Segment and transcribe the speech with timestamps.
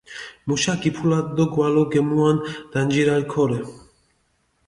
[0.47, 2.37] მუშა გიფულათ დო გვალო გემუან
[2.71, 3.59] დანჯირალ ქორე.